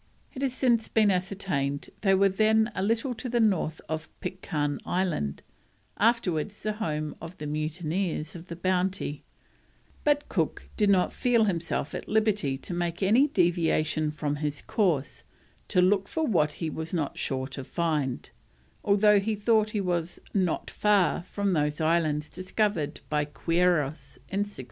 It 0.33 0.41
has 0.41 0.51
since 0.55 0.87
been 0.87 1.11
ascertained 1.11 1.91
they 2.01 2.15
were 2.15 2.27
then 2.27 2.71
a 2.73 2.81
little 2.81 3.13
to 3.13 3.29
the 3.29 3.39
north 3.39 3.79
of 3.87 4.09
Pitcairn 4.19 4.79
Island, 4.83 5.43
afterwards 5.97 6.63
the 6.63 6.73
home 6.73 7.15
of 7.21 7.37
the 7.37 7.45
mutineers 7.45 8.33
of 8.33 8.47
the 8.47 8.55
Bounty; 8.55 9.23
but 10.03 10.27
Cook 10.27 10.67
did 10.75 10.89
not 10.89 11.13
feel 11.13 11.43
himself 11.43 11.93
at 11.93 12.09
liberty 12.09 12.57
to 12.57 12.73
make 12.73 13.03
any 13.03 13.27
deviation 13.27 14.09
from 14.09 14.37
his 14.37 14.63
course 14.63 15.23
"to 15.67 15.81
look 15.83 16.07
for 16.07 16.25
what 16.25 16.53
he 16.53 16.67
was 16.71 16.95
not 16.95 17.19
sure 17.19 17.45
to 17.49 17.63
find," 17.63 18.31
although 18.83 19.19
he 19.19 19.35
thought 19.35 19.69
he 19.69 19.81
was 19.81 20.19
"not 20.33 20.71
far 20.71 21.21
from 21.21 21.53
those 21.53 21.79
islands 21.79 22.27
discovered 22.27 23.01
by 23.07 23.23
Quiros 23.23 24.17
in 24.29 24.45
1606." 24.49 24.59